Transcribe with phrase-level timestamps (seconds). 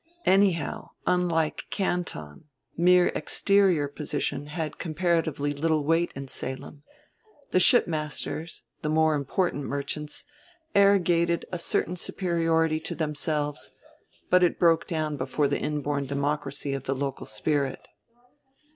[0.25, 6.81] Anyhow, unlike Canton, mere exterior position had comparatively little weight in Salem.
[7.51, 10.25] The shipmasters, the more important merchants,
[10.73, 13.73] arrogated a certain superiority to themselves:
[14.31, 17.87] but it broke down before the inborn democracy of the local spirit.